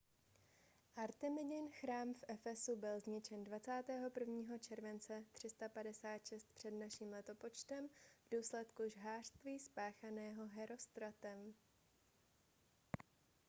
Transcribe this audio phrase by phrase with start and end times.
[0.95, 4.57] artemidin chrám v efesu byl zničen 21.
[4.57, 7.23] července 356 př.n.l.
[8.25, 11.53] v důsledku žhářství spáchaného herostratem